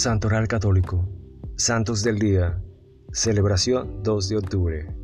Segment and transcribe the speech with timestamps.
[0.00, 1.06] Santoral Católico,
[1.56, 2.58] Santos del Día,
[3.12, 4.96] celebración 2 de octubre.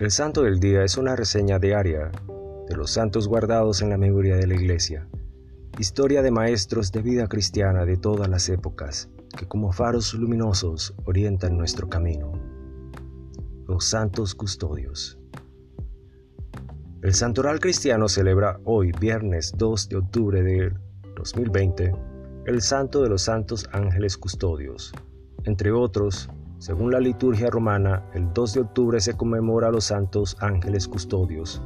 [0.00, 2.10] El Santo del Día es una reseña diaria
[2.68, 5.06] de los santos guardados en la memoria de la Iglesia,
[5.78, 9.08] historia de maestros de vida cristiana de todas las épocas,
[9.38, 12.32] que como faros luminosos orientan nuestro camino.
[13.68, 15.20] Los santos custodios.
[17.00, 20.72] El Santoral Cristiano celebra hoy, viernes 2 de octubre de
[21.14, 21.92] 2020,
[22.46, 24.92] el Santo de los Santos Ángeles Custodios.
[25.44, 30.36] Entre otros, según la liturgia romana, el 2 de octubre se conmemora a los santos
[30.40, 31.62] ángeles custodios,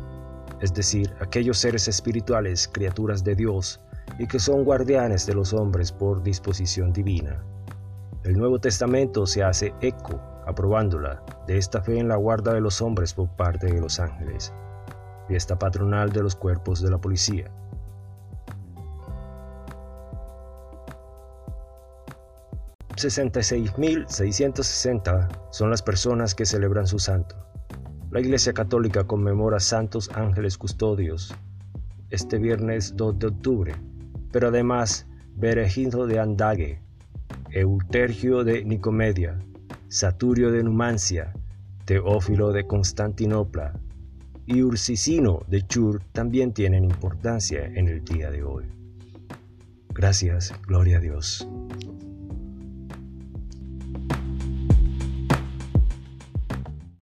[0.60, 3.80] es decir, aquellos seres espirituales, criaturas de Dios,
[4.18, 7.42] y que son guardianes de los hombres por disposición divina.
[8.24, 12.82] El Nuevo Testamento se hace eco, aprobándola, de esta fe en la guarda de los
[12.82, 14.52] hombres por parte de los ángeles,
[15.28, 17.50] fiesta patronal de los cuerpos de la policía.
[22.96, 27.36] 66.660 son las personas que celebran su santo.
[28.10, 31.34] La Iglesia Católica conmemora santos ángeles custodios
[32.10, 33.74] este viernes 2 de octubre,
[34.30, 36.78] pero además Beregindo de Andague,
[37.50, 39.36] Eutergio de Nicomedia,
[39.88, 41.32] Saturio de Numancia,
[41.84, 43.72] Teófilo de Constantinopla
[44.46, 48.66] y Ursicino de Chur también tienen importancia en el día de hoy.
[49.88, 51.48] Gracias, gloria a Dios.